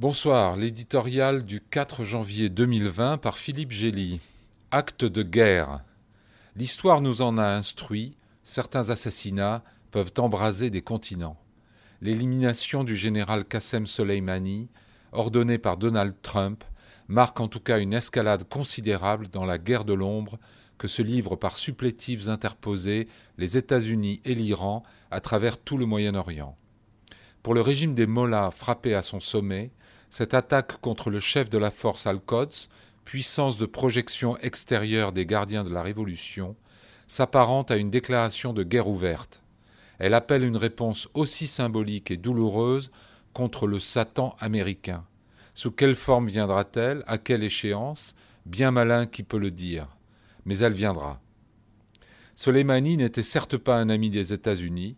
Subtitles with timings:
[0.00, 4.20] Bonsoir, l'éditorial du 4 janvier 2020 par Philippe Gély.
[4.70, 5.84] Acte de guerre.
[6.56, 11.36] L'histoire nous en a instruit, certains assassinats peuvent embraser des continents.
[12.00, 14.70] L'élimination du général Qassem Soleimani,
[15.12, 16.64] ordonnée par Donald Trump,
[17.08, 20.38] marque en tout cas une escalade considérable dans la guerre de l'ombre
[20.78, 23.06] que se livrent par supplétifs interposés
[23.36, 26.56] les États-Unis et l'Iran à travers tout le Moyen-Orient.
[27.42, 29.70] Pour le régime des Mollahs frappé à son sommet,
[30.10, 32.68] cette attaque contre le chef de la force Al-Quds,
[33.04, 36.56] puissance de projection extérieure des gardiens de la Révolution,
[37.06, 39.42] s'apparente à une déclaration de guerre ouverte.
[39.98, 42.90] Elle appelle une réponse aussi symbolique et douloureuse
[43.32, 45.04] contre le Satan américain.
[45.54, 47.04] Sous quelle forme viendra-t-elle?
[47.06, 48.14] À quelle échéance?
[48.46, 49.96] Bien malin qui peut le dire.
[50.44, 51.20] Mais elle viendra.
[52.34, 54.96] Soleimani n'était certes pas un ami des États-Unis.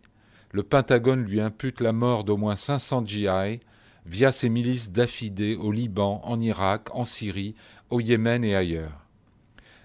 [0.53, 3.61] Le Pentagone lui impute la mort d'au moins 500 GI
[4.06, 7.55] via ses milices d'affidés au Liban, en Irak, en Syrie,
[7.91, 9.06] au Yémen et ailleurs.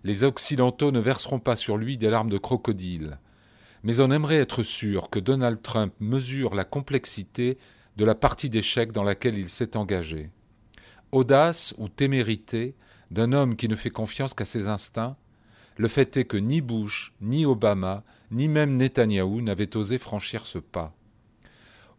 [0.03, 3.19] Les Occidentaux ne verseront pas sur lui des larmes de crocodile,
[3.83, 7.57] mais on aimerait être sûr que Donald Trump mesure la complexité
[7.95, 10.29] de la partie d'échec dans laquelle il s'est engagé.
[11.11, 12.75] Audace ou témérité
[13.11, 15.15] d'un homme qui ne fait confiance qu'à ses instincts,
[15.77, 20.57] le fait est que ni Bush, ni Obama, ni même Netanyahou n'avaient osé franchir ce
[20.57, 20.96] pas.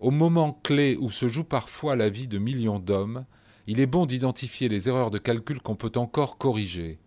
[0.00, 3.24] Au moment clé où se joue parfois la vie de millions d'hommes,
[3.66, 7.00] il est bon d'identifier les erreurs de calcul qu'on peut encore corriger.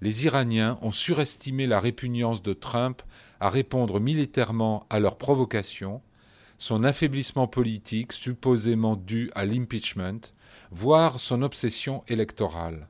[0.00, 3.02] Les Iraniens ont surestimé la répugnance de Trump
[3.40, 6.02] à répondre militairement à leurs provocations,
[6.56, 10.32] son affaiblissement politique supposément dû à l'impeachment,
[10.70, 12.86] voire son obsession électorale.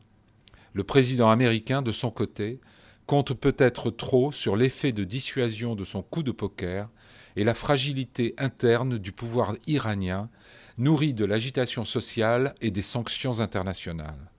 [0.74, 2.60] Le président américain, de son côté,
[3.06, 6.90] compte peut-être trop sur l'effet de dissuasion de son coup de poker
[7.36, 10.28] et la fragilité interne du pouvoir iranien,
[10.78, 14.30] nourri de l'agitation sociale et des sanctions internationales.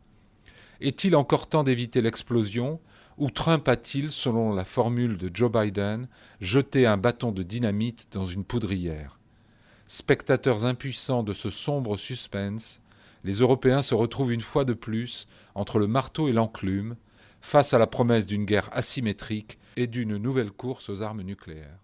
[0.79, 2.79] Est-il encore temps d'éviter l'explosion
[3.18, 6.07] ou Trump a-t-il, selon la formule de Joe Biden,
[6.40, 9.19] jeté un bâton de dynamite dans une poudrière?
[9.85, 12.81] Spectateurs impuissants de ce sombre suspense,
[13.23, 16.96] les Européens se retrouvent une fois de plus entre le marteau et l'enclume,
[17.41, 21.79] face à la promesse d'une guerre asymétrique et d'une nouvelle course aux armes nucléaires.